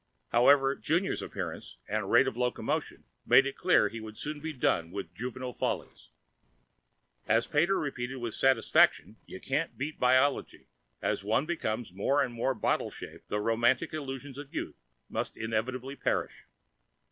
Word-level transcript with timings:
However, 0.29 0.75
Junior's 0.75 1.21
appearance 1.21 1.77
and 1.87 2.09
rate 2.09 2.25
of 2.25 2.35
locomotion 2.35 3.03
made 3.23 3.45
it 3.45 3.55
clear 3.55 3.87
he 3.87 3.99
would 3.99 4.17
soon 4.17 4.39
be 4.39 4.51
done 4.51 4.89
with 4.89 5.13
juvenile 5.13 5.53
follies. 5.53 6.09
As 7.27 7.45
Pater 7.45 7.77
repeated 7.77 8.15
with 8.15 8.33
satisfaction 8.33 9.17
you 9.27 9.39
can't 9.39 9.77
beat 9.77 9.99
Biology; 9.99 10.69
as 11.03 11.23
one 11.23 11.45
becomes 11.45 11.93
more 11.93 12.19
and 12.23 12.33
more 12.33 12.55
bottle 12.55 12.89
shaped, 12.89 13.29
the 13.29 13.39
romantic 13.41 13.93
illusions 13.93 14.39
of 14.39 14.51
youth 14.55 14.83
must 15.07 15.37
inevitably 15.37 15.95
perish. 15.95 16.47